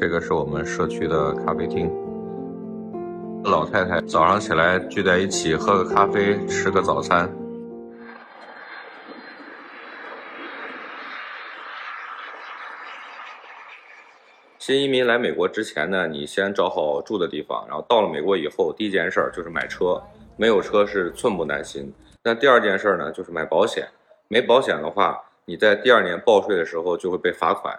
[0.00, 1.92] 这个是我们社区的咖啡厅。
[3.44, 7.30] 老太太早上起来聚在一起喝个咖啡，吃个早餐。
[14.58, 20.02] 新移民来美国之前呢，你先找好住的地方，然后到了美国以后，第一件事就是买车。
[20.38, 21.92] 没有车是寸步难行。
[22.24, 23.86] 那第二件事呢，就是买保险。
[24.28, 27.78] 没保险的话，你在第二年报税的时候就会被罚款。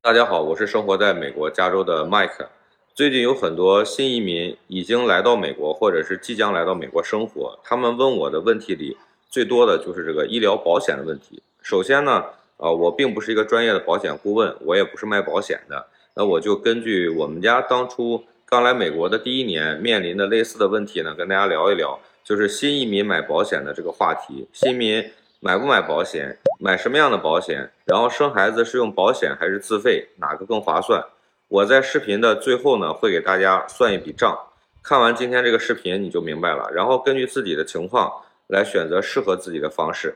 [0.00, 2.46] 大家好，我是生活在美国加州的 Mike。
[2.94, 7.58] 最近有很多新移民已经来到美国，或者是即将来到美国生活。
[7.64, 8.96] 他们问我的问题里
[9.28, 11.42] 最多的就是这个医疗保险的问题。
[11.60, 12.24] 首先呢，
[12.58, 15.88] 呃，我并不是一个专业的保险顾问，我也不是卖保险的。
[16.14, 24.46] 那我就根据我们家当初刚来美国的第一年面临的类似的问题呢，跟大家聊一聊，就是新移民买保险的这个话题。
[24.52, 25.10] 新移民。
[25.42, 26.36] 买不买保险？
[26.58, 27.70] 买什么样的保险？
[27.86, 30.06] 然后生孩子是用保险还是自费？
[30.18, 31.02] 哪个更划算？
[31.48, 34.38] 我在视频的最后呢，会给大家算一笔账。
[34.82, 38.12] 看完今天这个视频你就明白了，然后根据自己的情况
[38.48, 40.14] 来选择适合自己的方式。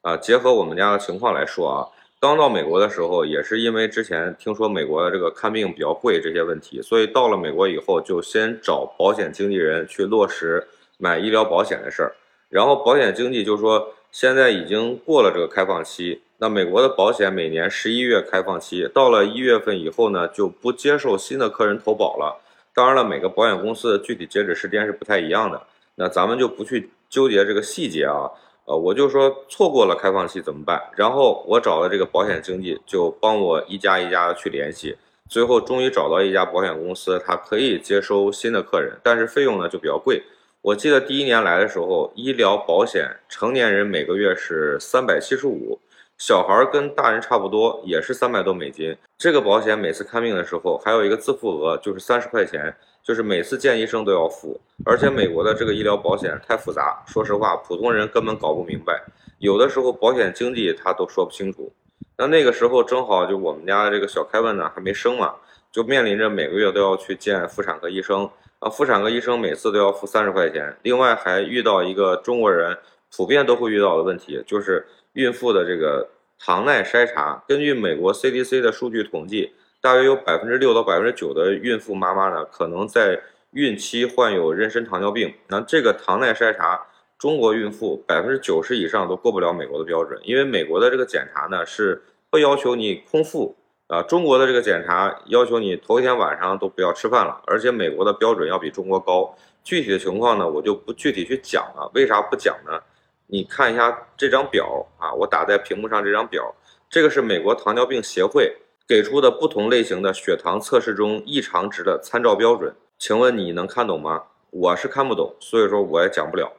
[0.00, 1.86] 啊，结合我们家的情况来说啊，
[2.18, 10.66] 刚到美国的时候也是因为之前听说美国的这个看病比较贵这些问题，所以到了美国以后就先找保险经纪人去落实
[10.98, 12.16] 买医疗保险的事儿。
[12.48, 13.92] 然后保险经纪就说。
[14.10, 22.40] 现在已经过了这个开放期，那美国的保险每年十一月开放期，到了一月份以后呢，就不接受新的客人投保了。
[22.74, 25.62] 当然了，每个保险公司的具体截止时间是不太一样的，
[25.94, 28.30] 那咱们就不去纠结这个细节啊。
[28.66, 30.82] 呃，我就说错过了开放期怎么办？
[30.96, 34.96] 然后我找的这个保险经纪就帮我一家一家的去联系，
[35.28, 40.22] 最后终于找到一家保险公司，它可以接收新的客人，但是费用呢就比较贵。
[40.66, 45.78] 我记得第一年来的时候，医疗保险成年人每个月是三百七十五，
[46.18, 48.96] 小孩跟大人差不多，也是三百多美金。
[49.16, 54.60] 这个保险每次看病的时候还有一个自付额，就是三十块钱，就是每次见医生都要付。
[54.84, 59.00] 而且美国的这个医疗保险太复杂，说实话，普通人根本搞不明白，
[59.38, 61.72] 有的时候保险经纪他都说不清楚。
[62.16, 65.36] 那那个时候正好就我们家这个小凯文呢还没生嘛，
[65.70, 68.28] 就面临着每个月都要去见妇产科医生。
[68.58, 72.78] 啊，妇产科医生每次都要付三十块钱，另外还遇到一个中国人
[73.14, 76.08] 普遍都会遇到的问题，就是孕妇的这个
[76.38, 77.44] 糖耐筛查。
[77.46, 79.52] 根据美国 CDC 的数据统计，
[79.82, 85.34] 大约有百分之六到百分之九的孕妇妈妈呢，可能在孕期患有妊娠糖尿病。
[85.48, 86.86] 那这个糖耐筛查，
[87.18, 93.54] 中国孕妇百分之九十以上都过不了美国的标准，因为美国的这个检查呢是不要求你空腹。
[93.88, 99.32] 啊，中国的这个检查要求你头一天晚上都不要吃饭了，而且美国的标准要比中国高。
[99.62, 101.88] 具体的情况呢，我就不具体去讲了。
[101.94, 102.80] 为啥不讲呢？
[103.28, 106.52] 你看一下这张表啊，我打在屏幕上这张表，
[106.90, 108.56] 这个是美国糖尿病协会
[108.88, 112.74] 给出的不同类型的血糖测试中异常值的参照标准。
[112.98, 114.24] 请问你能看懂吗？
[114.50, 116.52] 我是看不懂，所以说我也讲不了。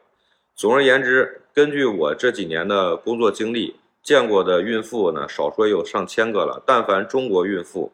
[0.56, 3.76] 总而言之，根据我这几年的工作经历。
[4.08, 6.64] 见过的孕妇呢，少说也有上千个了。
[6.66, 7.92] 但凡中国孕妇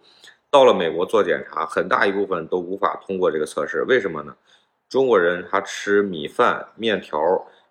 [0.51, 3.81] 到了美国做检查，很大一部分都无法通过这个测试。
[3.87, 4.35] 为什么呢？
[4.87, 7.19] 中国人他吃米饭、面条，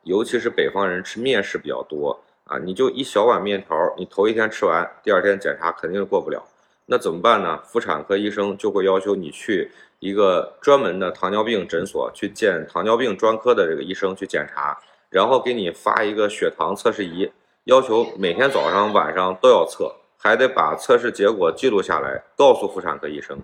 [0.02, 2.58] 尤其是北方人吃面食比较多啊。
[2.58, 6.42] 你就一小碗面条，你头一天吃完，第二天检查肯定是过不了。
[6.86, 7.60] 那怎么办呢？
[7.64, 9.70] 妇产科医生就会要求你去
[10.00, 14.76] 一个专门的糖尿病诊所去见糖尿病专科的这个医生去检查，
[15.10, 17.30] 然后给你发一个血糖测试仪。
[17.64, 23.38] 要求每天早上、晚上都要测，还得把测试结果记录下来，告诉妇产科医生。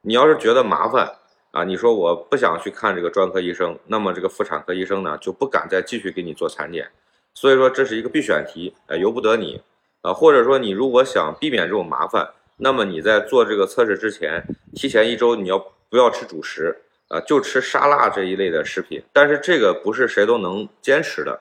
[0.00, 1.16] 你要是觉得麻烦
[1.50, 6.88] 啊，你说我不想去看这个专科医生，那么这个妇产科医生呢就不敢再继续给你做产检。
[7.34, 9.60] 所以说这是一个必选题，哎，由不得你
[10.00, 10.14] 啊。
[10.14, 14.42] 或者说你如果想避免这种麻烦，那么你在做这个测试之前，
[14.74, 15.58] 提前一周你要
[15.90, 16.74] 不要吃主食
[17.08, 17.20] 啊？
[17.20, 19.02] 就吃沙拉这一类的食品。
[19.12, 21.38] 但是这个不是谁都能坚持的。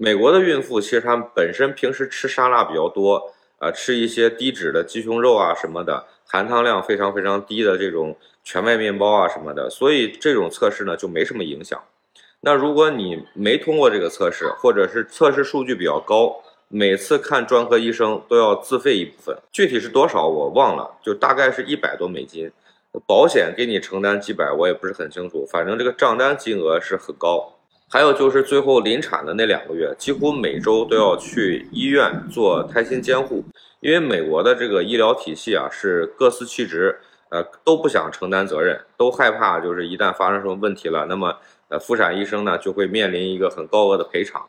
[0.00, 11.82] 美国的孕妇其实她们本身平时吃沙拉比较多啊，吃一些低脂的鸡胸肉啊什么的，含糖量非常非常低的这种全麦面包啊什么的，所以这种测试呢就没什么影响。
[12.42, 22.52] 那如果你没通过这个测试，或者是测试数据比较高，每次看专科医生都要自费一部分，具体是多少我忘了，就大概是一百多美金。
[23.04, 27.57] 保险给你承担几百，我也不是很清楚，反正这个账单金额是很高。
[27.90, 33.42] 还有就是最后临产的那两个月，几乎每周都要去医院做胎心监护，
[33.80, 36.98] 因为美国的这个医疗体系啊是各司其职，
[37.30, 41.38] 呃都不想承担责任，都害怕就是一旦发生什么问题了，那么
[41.68, 44.46] 呃妇产医生呢就会面临一个很高额的赔偿。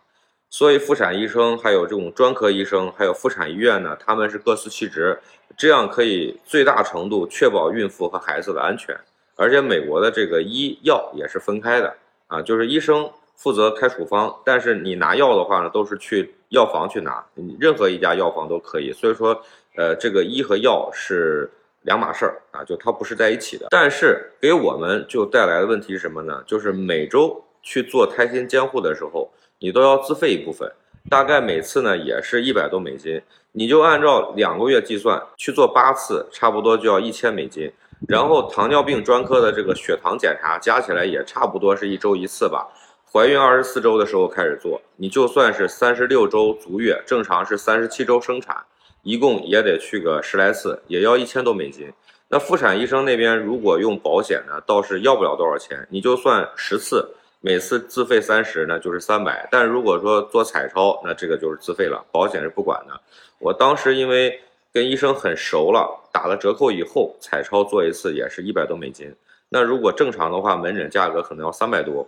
[0.52, 5.20] 所以，妇产医生还有这种专科医生，还有妇产医院呢，他们是各司其职，
[5.56, 9.00] 这样可以最大程度确保孕妇和孩子的安全。
[9.36, 11.96] 而且，美国的这个医药也是分开的
[12.26, 13.08] 啊，就是医生
[13.42, 17.26] 负责开处方，但是你拿药的话呢，都是去药房去拿，
[17.58, 18.92] 任何一家药房都可以。
[18.92, 19.42] 所以说，
[19.78, 21.50] 呃，这个医和药是
[21.84, 23.68] 两码事儿啊，就它不是在一起的。
[23.70, 26.44] 但是给我们就带来的问题是什么呢？
[26.46, 29.32] 就是每周去做胎心监护的时候。
[29.62, 30.72] 你都要自费一部分，
[31.10, 33.22] 大概每次呢也是一百多美金，
[33.52, 37.70] 你就按照两个月计算去做八次，差不多就要一千美金。
[38.08, 42.70] 然后糖尿病专科的这个血糖检查加起来也差不多是一周一次吧。
[43.12, 48.56] 怀孕二十四周的时候开始做，你就算是三十六周足月，正常是三十七周生产，
[49.02, 51.92] 一共也得去个十来次，也要一千多美金。
[52.28, 57.16] 那妇产医生那边如果用保险呢，倒是要不了多少钱，你就算十次。
[57.42, 59.48] 每次自费三十呢，就是三百。
[59.50, 63.00] 但如果说做彩超，那这个就是自费了，保险是不管的。
[63.40, 64.38] 我当时因为
[64.74, 69.16] 跟医生很熟了，打了折扣以后，彩超做一次也是一百多美金。
[69.48, 72.06] 那如果正常的话，门诊价格可能要三百多。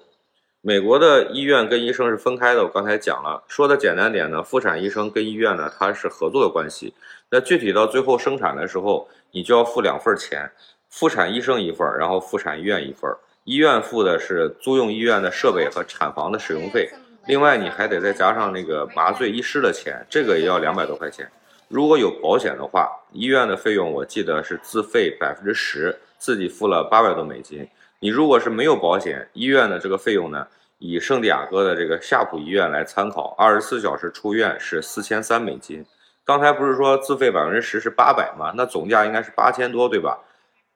[0.63, 3.43] 美国的医院跟医生是分开的，我刚才讲了。
[3.47, 6.93] 说的简单点呢，妇产医生跟医院呢，它是合作的关系。
[7.31, 10.51] 那具体到最后生产的时候，你就要付两份钱，
[10.87, 13.11] 妇产医生一份，然后妇产医院一份。
[13.45, 16.87] 医院付的是租用医院的设备和产房的使用费，
[17.25, 21.27] 另外你还得再加上那个麻醉医师的钱，这个也要两百多块钱。
[21.69, 27.67] 如果有保险的话，医院的费用我记得是自费百分之十，自己付了八百多美金。
[28.03, 30.48] 你如果是没有保险，医院的这个费用呢，
[30.80, 35.86] 以圣地亚哥的这个夏普医院来参考，二十四小时出院是四千三美金。
[36.25, 38.53] 刚才不是说自费百分之十是八百吗？
[38.57, 40.18] 那总价应该是八千多，对吧？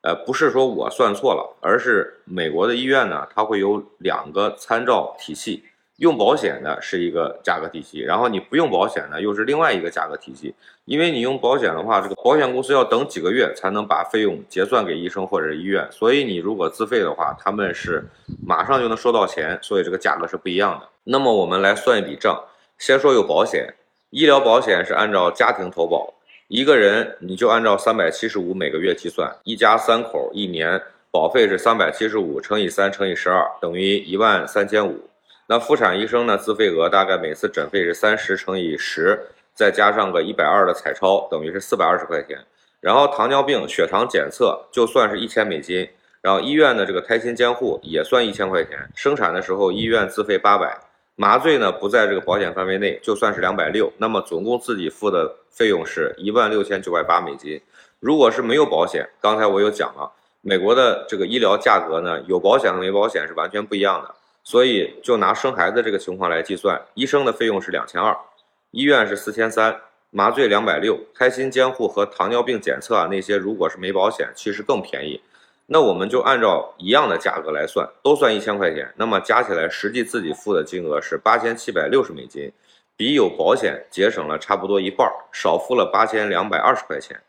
[0.02, 5.64] 呃，不是说我算错了，而是美国的医院呢，它会有两个参照体系，
[5.98, 10.54] 用保险的是一个价格体系，然后你不用保险呢，又是另外一个价格体系。
[10.84, 18.06] 因为你用保险的话，这个保险公司要等几个月才能把费用结算给医生或者是医院，所以你如果自费的话，他们是
[18.46, 20.88] 马上就能收到钱，所以这个价格是不一样的。
[21.06, 22.44] 那么我们来算一笔账，
[22.78, 23.74] 先说有保险，
[24.10, 26.14] 医疗保险是按照家庭投保。
[26.50, 35.10] 一个人你就按照三百七十五每个月计算，一家三口一年保费是三百七十五乘以三乘以十二，等于一万三千五。
[35.48, 42.40] 那妇产医生呢，自费额大概每次诊费是三十乘以十，再加上个一百二的彩超，等于是四百二十块钱。
[42.82, 45.88] 然后糖尿病血糖检测就算是一千美金，
[46.22, 50.80] 然后医院的这个胎心监护也算一千块钱，生产的时候医院自费八百。
[51.16, 57.62] 麻醉呢不在这个保险范围内，就算是两百六，那么总共自己付的费用是一万六千九百八美金。
[58.00, 60.12] 如果是没有保险，刚才我有讲了，
[60.42, 64.16] 美国的这个医疗价格呢，有保险和没保险是完全不一样的。
[64.46, 68.16] 所以就拿生孩子这个情况来计算，医生的费用是两千二，
[68.70, 75.20] 医院是四千三，麻醉两百六，胎心监护和糖尿病检测啊那些，如果是没保险，其实更便宜。
[75.66, 82.52] 那我们就按照一样的价格来算，都算一千块钱，那么加起来实际自己付的金额是八千七百六十美金，
[82.96, 87.20] 比有保险节省了差不多一半，少付了八千两百二十块钱。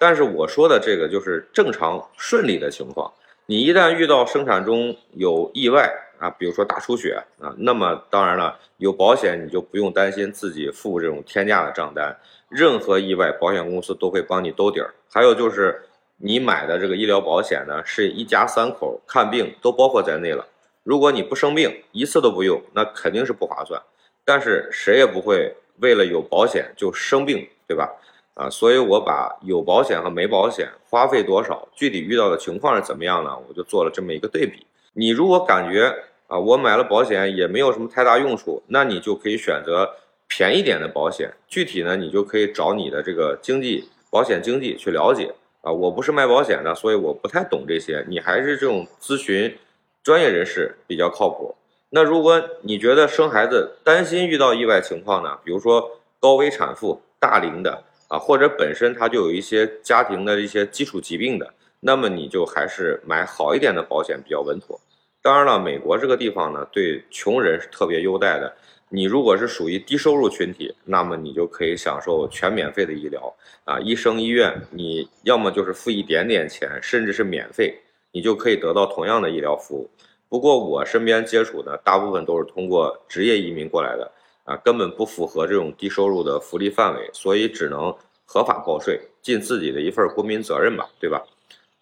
[0.00, 3.12] 但是我说的这个就是正常顺利的情况，
[3.44, 12.16] 你一旦遇到生产中有意外啊，比如说大出血啊，那么当然了，有保险你就不用担心自己付这种天价的账单，
[12.48, 14.94] 任何意外保险公司都会帮你兜底儿。
[15.10, 15.82] 还有就是。
[16.18, 20.46] 你买的这个医疗保险呢，是一家三口看病都包括在内了。
[20.82, 23.78] 如果你不生病，一次都不用，那肯定是不划算。
[24.24, 27.92] 但是谁也不会为了有保险就生病，对吧？
[28.32, 33.36] 啊，所以我把有保险和没保险花费多少，具体遇到的情况是怎么样呢？
[33.46, 34.66] 我就做了这么一个对比。
[34.98, 35.94] 你如果感觉
[36.26, 39.90] 啊，我买了保险也没有什么太大用处，那你就可以选择
[40.26, 41.30] 便宜点的保险。
[41.46, 45.34] 具体呢，你就可以找你的这个经济保险经济去了解。
[45.60, 48.04] 啊，我不是卖保险的，所以我不太懂这些。
[48.08, 49.54] 你还是这种咨询
[50.02, 51.54] 专业人士比较靠谱。
[51.90, 55.38] 那如果你觉得生孩子担心遇到意外情况呢？
[55.44, 64.80] 比如说高危产妇、大龄的啊，或者本身他就有一些家庭的一些基础疾病的，那么你就还是买好一点的保险比较稳妥。
[65.26, 68.54] 当然了，美国这个地方呢，对穷人是特别优待的。
[68.88, 77.76] 你如果是属于低收入群体，那么你就可以享受全免费的医疗啊，医生医院你要么就是付一点点钱，甚至是免费，
[78.12, 79.90] 你就可以得到同样的医疗服务。
[80.28, 84.08] 不过我身边接触的大部分都是通过职业移民过来的
[84.44, 87.92] 啊，根本不符合这种低收入的福利范围，所以只能
[88.24, 91.20] 合法报税，尽自己的一份国民责任吧，对吧？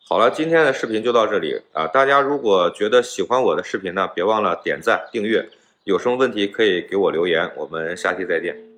[0.07, 5.49] 好了，今天的视频就到这里啊，大家如果觉得喜欢我的视频呢，别忘了点赞订阅。
[5.85, 8.74] 有什么问题可以给我留言，我们下期再见。